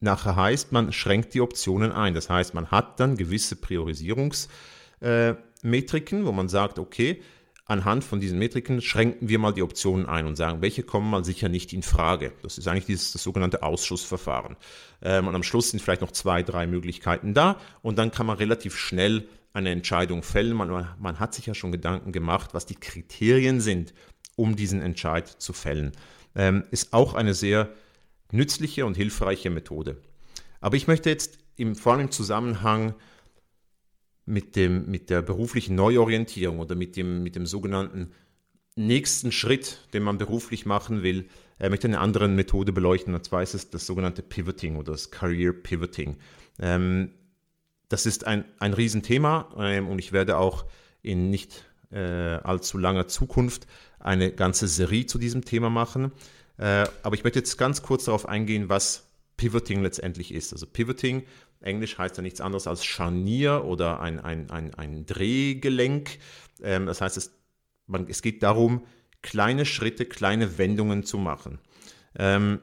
nachher 0.02 0.36
heißt, 0.36 0.72
man 0.72 0.92
schränkt 0.92 1.34
die 1.34 1.40
Optionen 1.40 1.92
ein. 1.92 2.14
Das 2.14 2.28
heißt, 2.28 2.54
man 2.54 2.70
hat 2.70 3.00
dann 3.00 3.16
gewisse 3.16 3.56
Priorisierungsmetriken, 3.56 6.22
äh, 6.22 6.26
wo 6.26 6.32
man 6.32 6.48
sagt, 6.48 6.78
okay, 6.78 7.22
anhand 7.66 8.04
von 8.04 8.20
diesen 8.20 8.38
Metriken 8.38 8.80
schränken 8.80 9.28
wir 9.28 9.38
mal 9.38 9.52
die 9.52 9.62
Optionen 9.62 10.06
ein 10.06 10.26
und 10.26 10.36
sagen, 10.36 10.60
welche 10.60 10.82
kommen 10.82 11.08
mal 11.08 11.24
sicher 11.24 11.48
nicht 11.48 11.72
in 11.72 11.82
Frage. 11.82 12.32
Das 12.42 12.58
ist 12.58 12.66
eigentlich 12.66 12.86
dieses 12.86 13.12
das 13.12 13.22
sogenannte 13.22 13.62
Ausschussverfahren. 13.62 14.56
Ähm, 15.00 15.28
und 15.28 15.34
am 15.34 15.44
Schluss 15.44 15.70
sind 15.70 15.80
vielleicht 15.80 16.02
noch 16.02 16.10
zwei, 16.10 16.42
drei 16.42 16.66
Möglichkeiten 16.66 17.34
da 17.34 17.58
und 17.80 17.98
dann 17.98 18.10
kann 18.10 18.26
man 18.26 18.36
relativ 18.36 18.76
schnell 18.76 19.28
eine 19.52 19.70
Entscheidung 19.70 20.22
fällen. 20.22 20.56
Man, 20.56 20.88
man 20.98 21.20
hat 21.20 21.34
sich 21.34 21.46
ja 21.46 21.54
schon 21.54 21.72
Gedanken 21.72 22.10
gemacht, 22.10 22.54
was 22.54 22.66
die 22.66 22.74
Kriterien 22.74 23.60
sind, 23.60 23.94
um 24.34 24.56
diesen 24.56 24.80
Entscheid 24.80 25.28
zu 25.28 25.52
fällen 25.52 25.92
ähm, 26.34 26.64
ist 26.70 26.92
auch 26.92 27.14
eine 27.14 27.34
sehr 27.34 27.70
nützliche 28.30 28.86
und 28.86 28.96
hilfreiche 28.96 29.50
Methode. 29.50 29.98
Aber 30.60 30.76
ich 30.76 30.86
möchte 30.86 31.10
jetzt 31.10 31.38
im, 31.56 31.74
vor 31.76 31.92
allem 31.92 32.02
im 32.02 32.10
Zusammenhang 32.10 32.94
mit, 34.24 34.56
dem, 34.56 34.90
mit 34.90 35.10
der 35.10 35.22
beruflichen 35.22 35.74
Neuorientierung 35.74 36.60
oder 36.60 36.74
mit 36.74 36.96
dem, 36.96 37.22
mit 37.22 37.36
dem 37.36 37.46
sogenannten 37.46 38.12
nächsten 38.74 39.32
Schritt, 39.32 39.80
den 39.92 40.02
man 40.02 40.18
beruflich 40.18 40.64
machen 40.64 41.02
will, 41.02 41.28
äh, 41.58 41.68
möchte 41.68 41.88
eine 41.88 41.98
andere 41.98 42.28
Methode 42.28 42.72
beleuchten. 42.72 43.14
Und 43.14 43.24
zwar 43.24 43.42
ist 43.42 43.54
es 43.54 43.70
das 43.70 43.86
sogenannte 43.86 44.22
Pivoting 44.22 44.76
oder 44.76 44.92
das 44.92 45.10
Career 45.10 45.52
Pivoting. 45.52 46.16
Ähm, 46.58 47.10
das 47.88 48.06
ist 48.06 48.26
ein, 48.26 48.44
ein 48.58 48.72
Riesenthema 48.72 49.50
ähm, 49.58 49.88
und 49.88 49.98
ich 49.98 50.12
werde 50.12 50.38
auch 50.38 50.64
in 51.02 51.28
nicht 51.28 51.64
äh, 51.92 52.40
allzu 52.42 52.78
langer 52.78 53.08
Zukunft 53.08 53.66
eine 53.98 54.32
ganze 54.32 54.68
Serie 54.68 55.06
zu 55.06 55.18
diesem 55.18 55.44
Thema 55.44 55.70
machen. 55.70 56.12
Äh, 56.58 56.86
aber 57.02 57.14
ich 57.14 57.24
möchte 57.24 57.38
jetzt 57.38 57.56
ganz 57.58 57.82
kurz 57.82 58.04
darauf 58.04 58.28
eingehen, 58.28 58.68
was 58.68 59.06
Pivoting 59.36 59.82
letztendlich 59.82 60.32
ist. 60.32 60.52
Also 60.52 60.66
Pivoting 60.66 61.24
Englisch 61.60 61.98
heißt 61.98 62.16
ja 62.16 62.22
nichts 62.22 62.40
anderes 62.40 62.66
als 62.66 62.84
Scharnier 62.84 63.64
oder 63.64 64.00
ein, 64.00 64.20
ein, 64.20 64.50
ein, 64.50 64.74
ein 64.74 65.06
Drehgelenk. 65.06 66.18
Ähm, 66.62 66.86
das 66.86 67.00
heißt, 67.00 67.16
es, 67.16 67.32
man, 67.86 68.06
es 68.08 68.22
geht 68.22 68.42
darum, 68.42 68.84
kleine 69.22 69.64
Schritte, 69.64 70.04
kleine 70.04 70.58
Wendungen 70.58 71.04
zu 71.04 71.18
machen. 71.18 71.58
Ähm, 72.18 72.60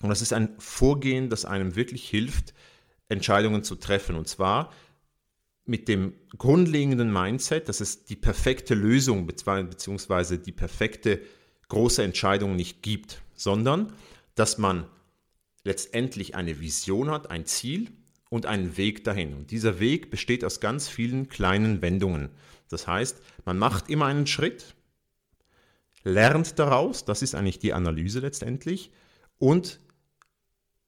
und 0.00 0.08
das 0.08 0.22
ist 0.22 0.32
ein 0.32 0.54
Vorgehen, 0.58 1.30
das 1.30 1.44
einem 1.44 1.76
wirklich 1.76 2.08
hilft, 2.08 2.54
Entscheidungen 3.08 3.62
zu 3.62 3.76
treffen. 3.76 4.16
Und 4.16 4.28
zwar 4.28 4.72
mit 5.64 5.88
dem 5.88 6.14
grundlegenden 6.36 7.12
Mindset, 7.12 7.68
dass 7.68 7.80
es 7.80 8.04
die 8.04 8.16
perfekte 8.16 8.74
Lösung 8.74 9.26
bzw. 9.26 10.38
die 10.38 10.52
perfekte 10.52 11.20
große 11.68 12.02
Entscheidung 12.02 12.56
nicht 12.56 12.82
gibt, 12.82 13.22
sondern 13.34 13.92
dass 14.34 14.58
man 14.58 14.86
letztendlich 15.64 16.34
eine 16.34 16.60
Vision 16.60 17.10
hat, 17.10 17.30
ein 17.30 17.46
Ziel 17.46 17.90
und 18.28 18.46
einen 18.46 18.76
Weg 18.76 19.04
dahin. 19.04 19.34
Und 19.34 19.50
dieser 19.50 19.78
Weg 19.78 20.10
besteht 20.10 20.44
aus 20.44 20.60
ganz 20.60 20.88
vielen 20.88 21.28
kleinen 21.28 21.82
Wendungen. 21.82 22.30
Das 22.68 22.86
heißt, 22.86 23.20
man 23.44 23.58
macht 23.58 23.90
immer 23.90 24.06
einen 24.06 24.26
Schritt, 24.26 24.74
lernt 26.02 26.58
daraus, 26.58 27.04
das 27.04 27.22
ist 27.22 27.34
eigentlich 27.34 27.58
die 27.58 27.72
Analyse 27.72 28.20
letztendlich, 28.20 28.90
und 29.38 29.78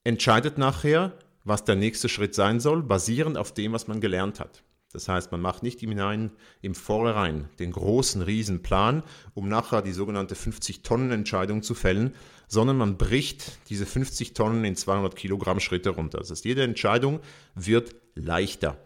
entscheidet 0.05 0.59
nachher, 0.59 1.19
was 1.45 1.65
der 1.65 1.77
nächste 1.77 2.09
Schritt 2.09 2.35
sein 2.35 2.61
soll, 2.61 2.83
basierend 2.83 3.37
auf 3.37 3.53
dem, 3.53 3.73
was 3.73 3.87
man 3.87 4.01
gelernt 4.01 4.41
hat. 4.41 4.63
Das 4.95 5.09
heißt, 5.09 5.33
man 5.33 5.41
macht 5.41 5.65
nicht 5.65 5.83
im, 5.83 5.91
Hinein, 5.91 6.31
im 6.63 6.77
Vorhinein 6.77 7.49
den 7.59 7.73
großen 7.73 8.23
Riesenplan, 8.23 9.03
um 9.35 9.49
nachher 9.49 9.83
die 9.83 9.93
sogenannte 9.93 10.37
50-Tonnen-Entscheidung 10.37 11.63
zu 11.63 11.75
fällen, 11.75 12.15
sondern 12.47 12.77
man 12.77 12.97
bricht 12.97 13.59
diese 13.69 13.87
50 13.87 14.35
Tonnen 14.35 14.65
in 14.65 14.77
200 14.77 15.17
Kilogramm 15.17 15.59
Schritte 15.59 15.91
runter. 15.91 16.19
Das 16.19 16.31
heißt, 16.31 16.45
jede 16.45 16.63
Entscheidung 16.63 17.21
wird 17.57 17.97
leichter. 18.15 18.79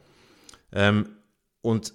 Ähm, 0.73 1.11
und 1.61 1.93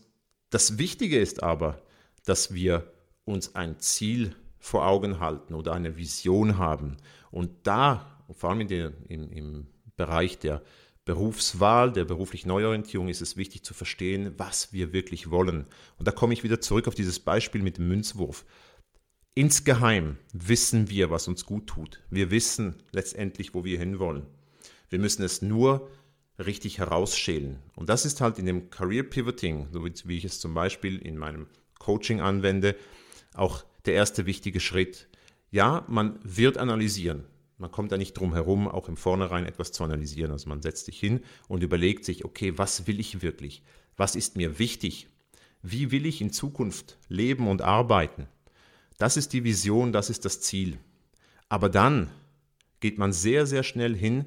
das 0.51 0.77
Wichtige 0.77 1.20
ist 1.20 1.41
aber, 1.41 1.82
dass 2.24 2.53
wir 2.53 2.93
uns 3.25 3.55
ein 3.55 3.79
Ziel 3.79 4.36
vor 4.60 4.86
Augen 4.86 5.20
halten 5.20 5.55
oder 5.55 5.74
eine 5.74 5.98
Vision 5.98 6.60
haben. 6.60 6.98
Und 7.32 7.50
da, 7.63 8.24
vor 8.32 8.51
allem 8.51 8.62
in 8.62 8.67
der, 8.67 8.91
im, 9.08 9.32
im 9.32 9.67
Bereich 9.95 10.39
der 10.39 10.62
Berufswahl, 11.05 11.91
der 11.91 12.05
beruflichen 12.05 12.47
Neuorientierung 12.47 13.09
ist 13.09 13.21
es 13.21 13.35
wichtig 13.35 13.63
zu 13.63 13.73
verstehen, 13.73 14.33
was 14.38 14.71
wir 14.71 14.93
wirklich 14.93 15.29
wollen. 15.29 15.65
Und 15.97 16.07
da 16.07 16.12
komme 16.12 16.33
ich 16.33 16.43
wieder 16.43 16.62
zurück 16.62 16.88
auf 16.88 16.95
dieses 16.95 17.19
Beispiel 17.19 17.62
mit 17.62 17.77
dem 17.77 17.89
Münzwurf. 17.89 18.45
Insgeheim 19.35 20.17
wissen 20.31 20.89
wir, 20.89 21.09
was 21.09 21.27
uns 21.27 21.45
gut 21.45 21.67
tut. 21.67 22.01
Wir 22.09 22.31
wissen 22.31 22.75
letztendlich, 22.91 23.53
wo 23.53 23.65
wir 23.65 23.79
hinwollen. 23.79 24.27
Wir 24.89 25.00
müssen 25.00 25.23
es 25.23 25.41
nur 25.41 25.89
richtig 26.39 26.77
herausschälen. 26.77 27.57
Und 27.75 27.89
das 27.89 28.05
ist 28.05 28.21
halt 28.21 28.39
in 28.39 28.45
dem 28.45 28.69
Career 28.69 29.03
Pivoting, 29.03 29.67
so 29.71 29.83
wie 29.83 30.17
ich 30.17 30.25
es 30.25 30.39
zum 30.39 30.53
Beispiel 30.53 31.00
in 31.00 31.17
meinem 31.17 31.47
Coaching 31.79 32.21
anwende, 32.21 32.75
auch 33.33 33.65
der 33.85 33.95
erste 33.95 34.25
wichtige 34.25 34.59
Schritt. 34.59 35.07
Ja, 35.51 35.83
man 35.88 36.19
wird 36.23 36.57
analysieren. 36.57 37.25
Man 37.63 37.72
kommt 37.72 37.93
da 37.93 37.98
nicht 37.98 38.12
drum 38.15 38.34
herum, 38.34 38.67
auch 38.67 38.89
im 38.89 38.98
Vornherein 38.98 39.46
etwas 39.46 39.72
zu 39.72 39.86
analysieren. 39.86 40.32
Also 40.32 40.50
man 40.50 40.62
setzt 40.62 40.84
sich 40.84 41.00
hin 41.00 41.22
und 41.48 41.63
überlegt 41.63 42.03
sich, 42.03 42.25
okay, 42.25 42.58
was 42.58 42.88
will 42.88 43.00
ich 43.00 43.22
wirklich? 43.22 43.63
Was 43.96 44.17
ist 44.17 44.36
mir 44.36 44.60
wichtig? 44.60 45.08
Wie 45.62 45.89
will 45.89 46.05
ich 46.05 46.20
in 46.20 46.34
Zukunft 46.34 46.98
leben 47.08 47.48
und 47.48 47.62
arbeiten? 47.62 48.27
Das 48.98 49.15
ist 49.15 49.32
die 49.32 49.46
Vision, 49.46 49.93
das 49.93 50.10
ist 50.10 50.25
das 50.25 50.41
Ziel. 50.41 50.77
Aber 51.48 51.70
dann 51.70 52.10
geht 52.82 52.98
man 52.98 53.13
sehr, 53.13 53.46
sehr 53.46 53.63
schnell 53.63 53.96
hin 53.96 54.25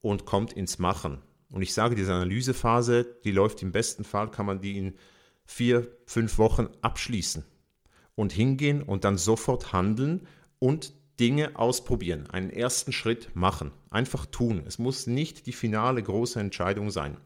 und 0.00 0.24
kommt 0.24 0.54
ins 0.54 0.78
Machen. 0.78 1.18
Und 1.52 1.60
ich 1.60 1.74
sage, 1.74 1.94
diese 1.94 2.14
Analysephase, 2.14 3.04
die 3.24 3.30
läuft 3.30 3.62
im 3.62 3.72
besten 3.72 4.04
Fall, 4.04 4.30
kann 4.30 4.46
man 4.46 4.62
die 4.62 4.78
in 4.78 4.94
vier, 5.44 5.86
fünf 6.06 6.38
Wochen 6.38 6.70
abschließen 6.80 7.44
und 8.14 8.32
hingehen 8.32 8.82
und 8.82 9.04
dann 9.04 9.18
sofort 9.18 9.74
handeln 9.74 10.26
und 10.58 10.94
Dinge 11.20 11.50
ausprobieren, 11.54 12.28
einen 12.30 12.50
ersten 12.50 12.92
Schritt 12.92 13.36
machen, 13.36 13.70
einfach 13.90 14.26
tun. 14.26 14.62
Es 14.66 14.78
muss 14.78 15.06
nicht 15.06 15.46
die 15.46 15.52
finale 15.52 16.02
große 16.02 16.40
Entscheidung 16.40 16.90
sein. 16.90 17.18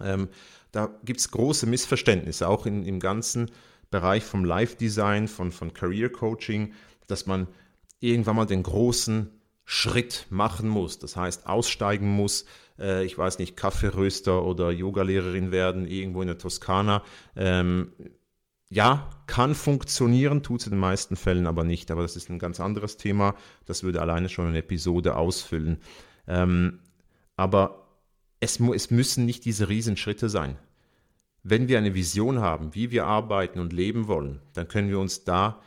Ähm, 0.00 0.28
da 0.72 0.90
gibt 1.04 1.20
es 1.20 1.30
große 1.30 1.66
Missverständnisse, 1.66 2.48
auch 2.48 2.66
in, 2.66 2.84
im 2.84 3.00
ganzen 3.00 3.50
Bereich 3.90 4.24
vom 4.24 4.44
Life-Design, 4.44 5.28
von, 5.28 5.52
von 5.52 5.74
Career 5.74 6.08
Coaching, 6.08 6.72
dass 7.06 7.26
man 7.26 7.48
irgendwann 8.00 8.36
mal 8.36 8.46
den 8.46 8.62
großen 8.62 9.30
Schritt 9.64 10.26
machen 10.30 10.68
muss. 10.68 10.98
Das 10.98 11.16
heißt, 11.16 11.46
aussteigen 11.46 12.08
muss, 12.08 12.44
äh, 12.78 13.04
ich 13.04 13.16
weiß 13.16 13.38
nicht, 13.38 13.56
Kaffeeröster 13.56 14.44
oder 14.44 14.70
Yogalehrerin 14.70 15.52
werden, 15.52 15.86
irgendwo 15.86 16.22
in 16.22 16.28
der 16.28 16.38
Toskana. 16.38 17.02
Ähm, 17.34 17.92
ja, 18.74 19.08
kann 19.28 19.54
funktionieren, 19.54 20.42
tut 20.42 20.60
es 20.60 20.66
in 20.66 20.72
den 20.72 20.80
meisten 20.80 21.14
Fällen 21.14 21.46
aber 21.46 21.62
nicht. 21.62 21.90
Aber 21.92 22.02
das 22.02 22.16
ist 22.16 22.28
ein 22.28 22.40
ganz 22.40 22.58
anderes 22.58 22.96
Thema. 22.96 23.36
Das 23.66 23.84
würde 23.84 24.02
alleine 24.02 24.28
schon 24.28 24.48
eine 24.48 24.58
Episode 24.58 25.16
ausfüllen. 25.16 25.78
Ähm, 26.26 26.80
aber 27.36 27.86
es, 28.40 28.58
es 28.58 28.90
müssen 28.90 29.26
nicht 29.26 29.44
diese 29.44 29.68
Riesenschritte 29.68 30.28
sein. 30.28 30.56
Wenn 31.44 31.68
wir 31.68 31.78
eine 31.78 31.94
Vision 31.94 32.40
haben, 32.40 32.74
wie 32.74 32.90
wir 32.90 33.06
arbeiten 33.06 33.60
und 33.60 33.72
leben 33.72 34.08
wollen, 34.08 34.40
dann 34.54 34.66
können 34.66 34.88
wir 34.88 34.98
uns 34.98 35.24
da 35.24 35.60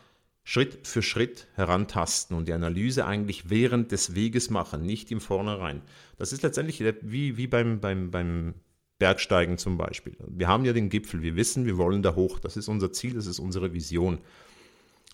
Schritt 0.44 0.86
für 0.86 1.02
Schritt 1.02 1.48
herantasten 1.56 2.36
und 2.36 2.48
die 2.48 2.54
Analyse 2.54 3.06
eigentlich 3.06 3.50
während 3.50 3.92
des 3.92 4.16
Weges 4.16 4.50
machen, 4.50 4.82
nicht 4.82 5.12
im 5.12 5.22
Vornherein. 5.22 5.82
Das 6.18 6.34
ist 6.34 6.44
letztendlich 6.44 6.84
wie, 7.02 7.38
wie 7.38 7.48
beim, 7.48 7.80
beim, 7.80 8.12
beim 8.12 8.56
Bergsteigen 9.00 9.58
zum 9.58 9.78
Beispiel. 9.78 10.16
Wir 10.28 10.48
haben 10.48 10.66
ja 10.66 10.74
den 10.74 10.90
Gipfel, 10.90 11.22
wir 11.22 11.36
wissen, 11.36 11.66
wir 11.66 11.78
wollen 11.78 12.02
da 12.02 12.16
hoch. 12.16 12.40
Das 12.40 12.58
ist 12.58 12.68
unser 12.68 12.92
Ziel, 12.92 13.14
das 13.14 13.28
ist 13.28 13.40
unsere 13.40 13.74
Vision. 13.74 14.20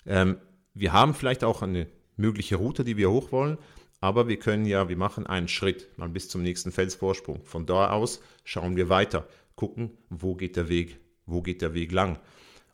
Ähm, 0.06 0.38
wir 0.74 0.94
haben 0.94 1.14
vielleicht 1.14 1.44
auch 1.44 1.62
eine 1.62 1.88
mögliche 2.16 2.56
Route, 2.56 2.84
die 2.84 2.98
wir 2.98 3.12
hoch 3.12 3.32
wollen, 3.32 3.58
aber 4.00 4.28
wir 4.28 4.38
können 4.38 4.66
ja, 4.66 4.90
wir 4.90 4.98
machen 4.98 5.28
einen 5.28 5.48
Schritt 5.48 5.90
mal 5.98 6.10
bis 6.10 6.30
zum 6.30 6.44
nächsten 6.44 6.72
Felsvorsprung. 6.72 7.44
Von 7.46 7.66
da 7.66 7.90
aus 7.92 8.22
schauen 8.44 8.76
wir 8.76 8.90
weiter, 8.90 9.28
gucken, 9.56 9.92
wo 10.10 10.36
geht 10.36 10.56
der 10.56 10.70
Weg, 10.70 11.00
wo 11.26 11.42
geht 11.42 11.62
der 11.62 11.74
Weg 11.74 11.92
lang. 11.92 12.20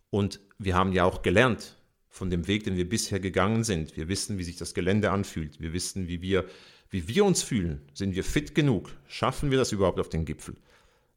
Und 0.09 0.39
wir 0.57 0.75
haben 0.75 0.91
ja 0.91 1.05
auch 1.05 1.21
gelernt 1.21 1.77
von 2.09 2.29
dem 2.29 2.47
Weg, 2.47 2.63
den 2.63 2.75
wir 2.75 2.89
bisher 2.89 3.19
gegangen 3.19 3.63
sind. 3.63 3.95
Wir 3.95 4.07
wissen, 4.07 4.37
wie 4.37 4.43
sich 4.43 4.57
das 4.57 4.73
Gelände 4.73 5.11
anfühlt. 5.11 5.61
Wir 5.61 5.73
wissen, 5.73 6.07
wie 6.07 6.21
wir, 6.21 6.45
wie 6.89 7.07
wir 7.07 7.23
uns 7.23 7.43
fühlen. 7.43 7.81
Sind 7.93 8.15
wir 8.15 8.23
fit 8.23 8.55
genug? 8.55 8.89
Schaffen 9.07 9.51
wir 9.51 9.57
das 9.57 9.71
überhaupt 9.71 9.99
auf 9.99 10.09
den 10.09 10.25
Gipfel? 10.25 10.55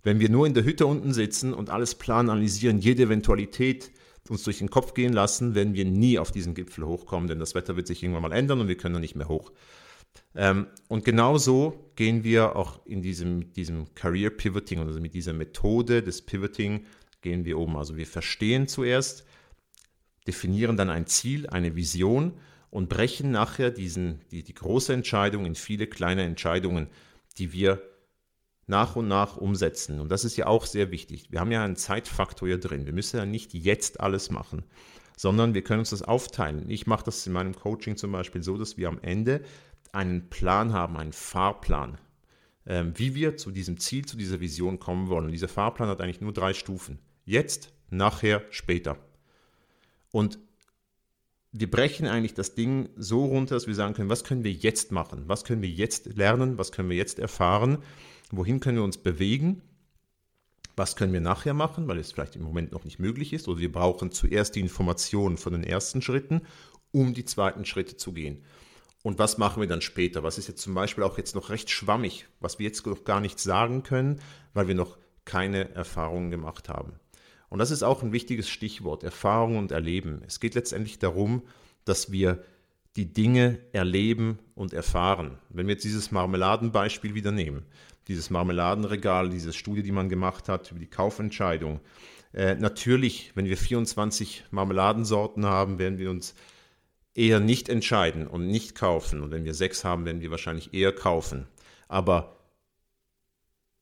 Wenn 0.02 0.20
wir 0.20 0.28
nur 0.28 0.46
in 0.46 0.54
der 0.54 0.64
Hütte 0.64 0.86
unten 0.86 1.12
sitzen 1.12 1.54
und 1.54 1.70
alles 1.70 1.94
plan 1.94 2.28
analysieren, 2.28 2.78
jede 2.78 3.04
Eventualität 3.04 3.92
uns 4.28 4.44
durch 4.44 4.58
den 4.58 4.70
Kopf 4.70 4.94
gehen 4.94 5.12
lassen, 5.12 5.54
werden 5.54 5.74
wir 5.74 5.84
nie 5.84 6.18
auf 6.18 6.30
diesen 6.30 6.54
Gipfel 6.54 6.86
hochkommen, 6.86 7.28
denn 7.28 7.38
das 7.38 7.54
Wetter 7.54 7.76
wird 7.76 7.86
sich 7.86 8.02
irgendwann 8.02 8.22
mal 8.22 8.32
ändern 8.32 8.60
und 8.60 8.68
wir 8.68 8.76
können 8.76 9.00
nicht 9.00 9.16
mehr 9.16 9.28
hoch. 9.28 9.52
Ähm, 10.34 10.66
und 10.88 11.04
genauso 11.04 11.90
gehen 11.96 12.24
wir 12.24 12.56
auch 12.56 12.84
in 12.86 13.02
diesem, 13.02 13.52
diesem 13.52 13.94
Career 13.94 14.30
Pivoting, 14.30 14.80
also 14.80 15.00
mit 15.00 15.14
dieser 15.14 15.32
Methode 15.32 16.02
des 16.02 16.22
Pivoting, 16.22 16.86
gehen 17.20 17.44
wir 17.44 17.58
um. 17.58 17.76
Also 17.76 17.96
wir 17.96 18.06
verstehen 18.06 18.68
zuerst, 18.68 19.24
definieren 20.26 20.76
dann 20.76 20.90
ein 20.90 21.06
Ziel, 21.06 21.48
eine 21.48 21.76
Vision 21.76 22.34
und 22.70 22.88
brechen 22.88 23.30
nachher 23.30 23.70
diesen, 23.70 24.20
die, 24.30 24.42
die 24.42 24.54
große 24.54 24.92
Entscheidung 24.92 25.46
in 25.46 25.54
viele 25.54 25.86
kleine 25.86 26.22
Entscheidungen, 26.22 26.88
die 27.38 27.52
wir 27.52 27.82
nach 28.66 28.96
und 28.96 29.08
nach 29.08 29.36
umsetzen. 29.36 30.00
Und 30.00 30.10
das 30.10 30.24
ist 30.24 30.36
ja 30.36 30.46
auch 30.46 30.66
sehr 30.66 30.90
wichtig. 30.90 31.30
Wir 31.30 31.40
haben 31.40 31.52
ja 31.52 31.64
einen 31.64 31.76
Zeitfaktor 31.76 32.48
hier 32.48 32.58
drin. 32.58 32.86
Wir 32.86 32.92
müssen 32.92 33.16
ja 33.16 33.26
nicht 33.26 33.54
jetzt 33.54 34.00
alles 34.00 34.30
machen, 34.30 34.64
sondern 35.16 35.54
wir 35.54 35.62
können 35.62 35.80
uns 35.80 35.90
das 35.90 36.02
aufteilen. 36.02 36.70
Ich 36.70 36.86
mache 36.86 37.04
das 37.04 37.26
in 37.26 37.32
meinem 37.32 37.54
Coaching 37.54 37.96
zum 37.96 38.12
Beispiel 38.12 38.42
so, 38.42 38.56
dass 38.56 38.76
wir 38.76 38.88
am 38.88 39.00
Ende 39.00 39.42
einen 39.92 40.30
Plan 40.30 40.72
haben, 40.72 40.96
einen 40.96 41.12
Fahrplan, 41.12 41.98
ähm, 42.66 42.92
wie 42.96 43.14
wir 43.14 43.36
zu 43.36 43.50
diesem 43.50 43.78
Ziel, 43.78 44.04
zu 44.04 44.16
dieser 44.16 44.40
Vision 44.40 44.78
kommen 44.78 45.08
wollen. 45.08 45.26
Und 45.26 45.32
dieser 45.32 45.48
Fahrplan 45.48 45.88
hat 45.88 46.00
eigentlich 46.00 46.20
nur 46.20 46.32
drei 46.32 46.54
Stufen. 46.54 46.98
Jetzt, 47.24 47.72
nachher, 47.90 48.42
später. 48.50 48.96
Und 50.10 50.38
wir 51.52 51.70
brechen 51.70 52.06
eigentlich 52.06 52.34
das 52.34 52.54
Ding 52.54 52.88
so 52.96 53.26
runter, 53.26 53.56
dass 53.56 53.66
wir 53.66 53.74
sagen 53.74 53.94
können, 53.94 54.08
was 54.08 54.24
können 54.24 54.44
wir 54.44 54.52
jetzt 54.52 54.90
machen? 54.90 55.24
Was 55.26 55.44
können 55.44 55.60
wir 55.60 55.68
jetzt 55.68 56.06
lernen? 56.16 56.56
Was 56.56 56.72
können 56.72 56.88
wir 56.88 56.96
jetzt 56.96 57.18
erfahren? 57.18 57.78
Wohin 58.32 58.58
können 58.58 58.78
wir 58.78 58.84
uns 58.84 58.98
bewegen, 58.98 59.62
was 60.74 60.96
können 60.96 61.12
wir 61.12 61.20
nachher 61.20 61.54
machen, 61.54 61.86
weil 61.86 61.98
es 61.98 62.12
vielleicht 62.12 62.34
im 62.34 62.42
Moment 62.42 62.72
noch 62.72 62.84
nicht 62.84 62.98
möglich 62.98 63.32
ist, 63.32 63.46
oder 63.46 63.60
wir 63.60 63.70
brauchen 63.70 64.10
zuerst 64.10 64.56
die 64.56 64.60
Informationen 64.60 65.36
von 65.36 65.52
den 65.52 65.64
ersten 65.64 66.02
Schritten, 66.02 66.42
um 66.90 67.14
die 67.14 67.24
zweiten 67.24 67.64
Schritte 67.64 67.96
zu 67.96 68.12
gehen. 68.12 68.42
Und 69.02 69.18
was 69.18 69.36
machen 69.36 69.60
wir 69.60 69.68
dann 69.68 69.82
später? 69.82 70.22
Was 70.22 70.38
ist 70.38 70.48
jetzt 70.48 70.62
zum 70.62 70.74
Beispiel 70.74 71.04
auch 71.04 71.18
jetzt 71.18 71.34
noch 71.34 71.50
recht 71.50 71.70
schwammig, 71.70 72.26
was 72.40 72.58
wir 72.58 72.66
jetzt 72.66 72.86
noch 72.86 73.04
gar 73.04 73.20
nicht 73.20 73.38
sagen 73.38 73.82
können, 73.82 74.20
weil 74.54 74.68
wir 74.68 74.74
noch 74.74 74.96
keine 75.24 75.74
Erfahrungen 75.74 76.30
gemacht 76.30 76.68
haben. 76.68 76.94
Und 77.48 77.58
das 77.58 77.70
ist 77.70 77.82
auch 77.82 78.02
ein 78.02 78.12
wichtiges 78.12 78.48
Stichwort, 78.48 79.02
Erfahrung 79.02 79.58
und 79.58 79.72
Erleben. 79.72 80.22
Es 80.26 80.40
geht 80.40 80.54
letztendlich 80.54 80.98
darum, 80.98 81.42
dass 81.84 82.10
wir 82.10 82.42
die 82.96 83.12
Dinge 83.12 83.58
erleben 83.72 84.38
und 84.54 84.72
erfahren. 84.72 85.38
Wenn 85.48 85.66
wir 85.66 85.74
jetzt 85.74 85.84
dieses 85.84 86.10
Marmeladenbeispiel 86.10 87.14
wieder 87.14 87.32
nehmen, 87.32 87.64
dieses 88.08 88.30
Marmeladenregal, 88.30 89.30
diese 89.30 89.52
Studie, 89.52 89.82
die 89.82 89.92
man 89.92 90.08
gemacht 90.08 90.48
hat 90.48 90.70
über 90.70 90.80
die 90.80 90.90
Kaufentscheidung. 90.90 91.80
Äh, 92.32 92.54
natürlich, 92.56 93.32
wenn 93.34 93.46
wir 93.46 93.56
24 93.56 94.44
Marmeladensorten 94.50 95.46
haben, 95.46 95.78
werden 95.78 95.98
wir 95.98 96.10
uns 96.10 96.34
eher 97.14 97.40
nicht 97.40 97.68
entscheiden 97.68 98.26
und 98.26 98.46
nicht 98.46 98.74
kaufen. 98.74 99.20
Und 99.20 99.30
wenn 99.30 99.44
wir 99.44 99.54
sechs 99.54 99.84
haben, 99.84 100.04
werden 100.04 100.20
wir 100.20 100.30
wahrscheinlich 100.30 100.72
eher 100.72 100.92
kaufen. 100.92 101.46
Aber 101.88 102.36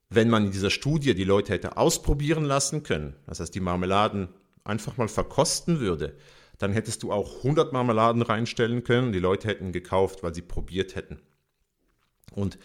wenn 0.09 0.29
man 0.29 0.47
in 0.47 0.51
dieser 0.51 0.71
Studie 0.71 1.15
die 1.15 1.25
Leute 1.25 1.53
hätte 1.53 1.77
ausprobieren 1.77 2.45
lassen 2.45 2.83
können, 2.83 3.15
das 3.27 3.39
heißt 3.39 3.55
die 3.55 3.61
Marmeladen 3.61 4.29
einfach 4.65 4.97
mal 4.97 5.09
verkosten 5.09 5.79
würde, 5.79 6.17
dann 6.59 6.73
hättest 6.73 7.03
du 7.03 7.13
auch 7.13 7.39
100 7.39 7.73
Marmeladen 7.73 8.21
reinstellen 8.21 8.85
können. 8.85 9.13
Die 9.13 9.19
Leute 9.21 9.49
hätten 9.49 9.73
gekauft, 9.73 10.23
weil 10.23 10.35
sie 10.35 10.43
probiert 10.43 10.95
hätten. 10.95 11.21
Und 12.33 12.59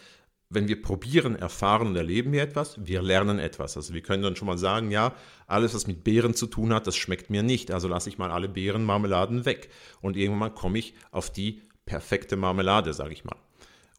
wenn 0.55 0.67
wir 0.67 0.81
probieren, 0.81 1.35
erfahren 1.35 1.88
und 1.88 1.95
erleben 1.95 2.31
wir 2.31 2.41
etwas, 2.41 2.83
wir 2.83 3.01
lernen 3.01 3.38
etwas. 3.38 3.77
Also 3.77 3.93
wir 3.93 4.01
können 4.01 4.24
dann 4.24 4.35
schon 4.35 4.47
mal 4.47 4.57
sagen, 4.57 4.89
ja, 4.89 5.13
alles, 5.47 5.75
was 5.75 5.85
mit 5.85 6.03
Beeren 6.03 6.33
zu 6.33 6.47
tun 6.47 6.74
hat, 6.74 6.88
das 6.88 6.95
schmeckt 6.95 7.29
mir 7.29 7.43
nicht. 7.43 7.71
Also 7.71 7.88
lasse 7.88 8.09
ich 8.09 8.17
mal 8.17 8.31
alle 8.31 8.50
Beerenmarmeladen 8.50 9.45
weg. 9.45 9.69
Und 10.01 10.17
irgendwann 10.17 10.55
komme 10.55 10.79
ich 10.79 10.95
auf 11.12 11.31
die 11.31 11.62
perfekte 11.85 12.35
Marmelade, 12.35 12.93
sage 12.93 13.13
ich 13.13 13.24
mal. 13.25 13.38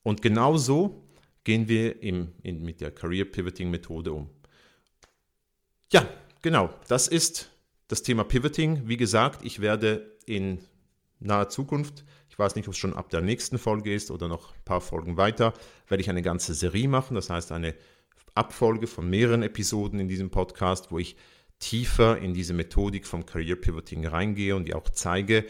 Und 0.03 0.23
genau 0.23 0.57
so 0.57 1.05
gehen 1.45 1.69
wir 1.69 2.03
im, 2.03 2.33
in, 2.43 2.63
mit 2.63 2.81
der 2.81 2.91
Career 2.91 3.25
Pivoting 3.25 3.71
Methode 3.71 4.13
um. 4.13 4.31
Ja, 5.93 6.09
genau, 6.43 6.71
das 6.89 7.07
ist 7.07 7.53
das 7.87 8.03
Thema 8.03 8.25
Pivoting. 8.25 8.89
Wie 8.89 8.97
gesagt, 8.97 9.45
ich 9.45 9.61
werde 9.61 10.17
in 10.27 10.59
naher 11.21 11.49
Zukunft, 11.49 12.05
ich 12.37 12.39
weiß 12.39 12.55
nicht, 12.55 12.69
ob 12.69 12.75
es 12.75 12.79
schon 12.79 12.93
ab 12.93 13.09
der 13.09 13.23
nächsten 13.23 13.57
Folge 13.57 13.95
ist 13.95 14.11
oder 14.11 14.29
noch 14.29 14.53
ein 14.53 14.65
paar 14.67 14.83
Folgen 14.83 15.17
weiter, 15.17 15.55
werde 15.89 16.03
ich 16.03 16.11
eine 16.11 16.21
ganze 16.21 16.53
Serie 16.53 16.87
machen. 16.87 17.15
Das 17.15 17.31
heißt, 17.31 17.51
eine 17.51 17.75
Abfolge 18.35 18.87
von 18.87 19.09
mehreren 19.09 19.43
Episoden 19.43 20.01
in 20.01 20.07
diesem 20.07 20.29
Podcast, 20.29 20.93
wo 20.93 20.99
ich 20.99 21.17
tiefer 21.61 22.19
in 22.19 22.35
diese 22.35 22.53
Methodik 22.53 23.07
vom 23.07 23.25
Career 23.25 23.57
Pivoting 23.57 24.07
reingehe 24.07 24.55
und 24.55 24.69
dir 24.69 24.77
auch 24.77 24.91
zeige, 24.91 25.47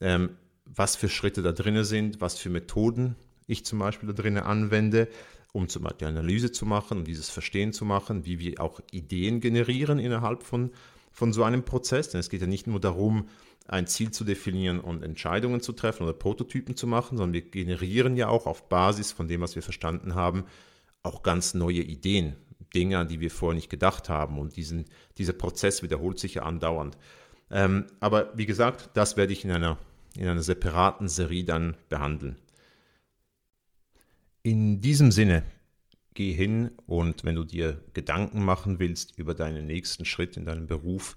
ähm, 0.00 0.30
was 0.64 0.96
für 0.96 1.10
Schritte 1.10 1.42
da 1.42 1.52
drin 1.52 1.84
sind, 1.84 2.22
was 2.22 2.38
für 2.38 2.48
Methoden 2.48 3.16
ich 3.46 3.66
zum 3.66 3.78
Beispiel 3.78 4.06
da 4.06 4.14
drin 4.14 4.38
anwende, 4.38 5.08
um 5.52 5.68
zum 5.68 5.82
Beispiel 5.82 6.08
Analyse 6.08 6.52
zu 6.52 6.64
machen, 6.64 7.00
um 7.00 7.04
dieses 7.04 7.28
Verstehen 7.28 7.74
zu 7.74 7.84
machen, 7.84 8.24
wie 8.24 8.38
wir 8.38 8.62
auch 8.62 8.80
Ideen 8.92 9.40
generieren 9.40 9.98
innerhalb 9.98 10.42
von, 10.42 10.70
von 11.12 11.34
so 11.34 11.44
einem 11.44 11.64
Prozess. 11.64 12.08
Denn 12.08 12.20
es 12.20 12.30
geht 12.30 12.40
ja 12.40 12.46
nicht 12.46 12.66
nur 12.66 12.80
darum, 12.80 13.28
ein 13.70 13.86
Ziel 13.86 14.10
zu 14.10 14.24
definieren 14.24 14.80
und 14.80 15.04
Entscheidungen 15.04 15.60
zu 15.60 15.72
treffen 15.72 16.02
oder 16.02 16.12
Prototypen 16.12 16.74
zu 16.74 16.88
machen, 16.88 17.16
sondern 17.16 17.34
wir 17.34 17.48
generieren 17.50 18.16
ja 18.16 18.28
auch 18.28 18.46
auf 18.46 18.68
Basis 18.68 19.12
von 19.12 19.28
dem, 19.28 19.40
was 19.42 19.54
wir 19.54 19.62
verstanden 19.62 20.16
haben, 20.16 20.44
auch 21.04 21.22
ganz 21.22 21.54
neue 21.54 21.80
Ideen, 21.80 22.34
Dinge, 22.74 22.98
an 22.98 23.06
die 23.06 23.20
wir 23.20 23.30
vorher 23.30 23.54
nicht 23.54 23.70
gedacht 23.70 24.08
haben. 24.08 24.40
Und 24.40 24.56
diesen, 24.56 24.86
dieser 25.18 25.34
Prozess 25.34 25.84
wiederholt 25.84 26.18
sich 26.18 26.34
ja 26.34 26.42
andauernd. 26.42 26.98
Ähm, 27.50 27.86
aber 28.00 28.36
wie 28.36 28.46
gesagt, 28.46 28.90
das 28.94 29.16
werde 29.16 29.32
ich 29.32 29.44
in 29.44 29.52
einer, 29.52 29.78
in 30.16 30.26
einer 30.26 30.42
separaten 30.42 31.08
Serie 31.08 31.44
dann 31.44 31.76
behandeln. 31.88 32.36
In 34.42 34.80
diesem 34.80 35.12
Sinne, 35.12 35.44
geh 36.14 36.32
hin 36.32 36.72
und 36.86 37.24
wenn 37.24 37.36
du 37.36 37.44
dir 37.44 37.84
Gedanken 37.94 38.44
machen 38.44 38.80
willst 38.80 39.16
über 39.16 39.34
deinen 39.34 39.66
nächsten 39.66 40.04
Schritt 40.04 40.36
in 40.36 40.44
deinem 40.44 40.66
Beruf, 40.66 41.14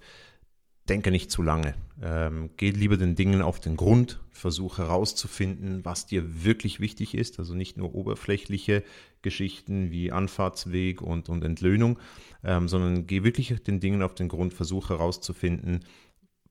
denke 0.88 1.10
nicht 1.10 1.30
zu 1.30 1.42
lange. 1.42 1.74
Ähm, 2.02 2.50
geh 2.56 2.70
lieber 2.70 2.96
den 2.96 3.14
Dingen 3.14 3.40
auf 3.40 3.60
den 3.60 3.76
Grund, 3.76 4.20
versuche 4.30 4.82
herauszufinden, 4.82 5.84
was 5.84 6.06
dir 6.06 6.44
wirklich 6.44 6.80
wichtig 6.80 7.14
ist. 7.14 7.38
Also 7.38 7.54
nicht 7.54 7.76
nur 7.76 7.94
oberflächliche 7.94 8.82
Geschichten 9.22 9.90
wie 9.90 10.12
Anfahrtsweg 10.12 11.00
und, 11.00 11.28
und 11.28 11.42
Entlöhnung, 11.44 11.98
ähm, 12.42 12.68
sondern 12.68 13.06
geh 13.06 13.24
wirklich 13.24 13.54
den 13.62 13.80
Dingen 13.80 14.02
auf 14.02 14.14
den 14.14 14.28
Grund, 14.28 14.52
versuche 14.52 14.94
herauszufinden, 14.94 15.80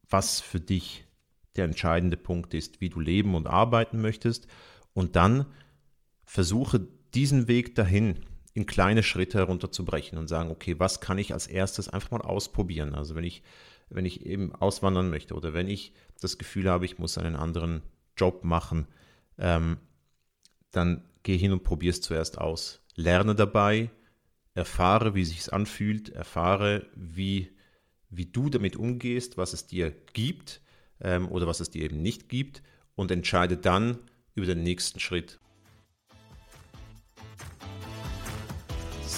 was 0.09 0.39
für 0.39 0.59
dich 0.59 1.05
der 1.55 1.65
entscheidende 1.65 2.17
Punkt 2.17 2.53
ist, 2.53 2.81
wie 2.81 2.89
du 2.89 2.99
leben 2.99 3.35
und 3.35 3.47
arbeiten 3.47 4.01
möchtest. 4.01 4.47
Und 4.93 5.15
dann 5.15 5.45
versuche 6.23 6.87
diesen 7.13 7.47
Weg 7.47 7.75
dahin 7.75 8.19
in 8.53 8.65
kleine 8.65 9.03
Schritte 9.03 9.39
herunterzubrechen 9.39 10.17
und 10.17 10.27
sagen, 10.27 10.51
okay, 10.51 10.79
was 10.79 10.99
kann 10.99 11.17
ich 11.17 11.33
als 11.33 11.47
erstes 11.47 11.89
einfach 11.89 12.11
mal 12.11 12.21
ausprobieren? 12.21 12.93
Also 12.93 13.15
wenn 13.15 13.23
ich, 13.23 13.41
wenn 13.93 14.05
ich 14.05 14.25
eben 14.25 14.53
auswandern 14.53 15.09
möchte 15.09 15.35
oder 15.35 15.53
wenn 15.53 15.67
ich 15.67 15.93
das 16.19 16.37
Gefühl 16.37 16.69
habe, 16.69 16.85
ich 16.85 16.97
muss 16.97 17.17
einen 17.17 17.35
anderen 17.35 17.81
Job 18.17 18.43
machen, 18.43 18.87
ähm, 19.37 19.77
dann 20.71 21.03
geh 21.23 21.37
hin 21.37 21.51
und 21.51 21.63
probier 21.63 21.91
es 21.91 22.01
zuerst 22.01 22.37
aus. 22.37 22.81
Lerne 22.95 23.35
dabei, 23.35 23.89
erfahre, 24.53 25.15
wie 25.15 25.25
sich 25.25 25.51
anfühlt, 25.51 26.09
erfahre, 26.09 26.85
wie, 26.95 27.51
wie 28.09 28.25
du 28.25 28.49
damit 28.49 28.75
umgehst, 28.75 29.37
was 29.37 29.53
es 29.53 29.67
dir 29.67 29.91
gibt 30.13 30.61
ähm, 30.99 31.29
oder 31.29 31.47
was 31.47 31.59
es 31.59 31.69
dir 31.69 31.83
eben 31.83 32.01
nicht 32.01 32.29
gibt 32.29 32.61
und 32.95 33.11
entscheide 33.11 33.57
dann 33.57 33.99
über 34.35 34.45
den 34.45 34.63
nächsten 34.63 34.99
Schritt. 34.99 35.39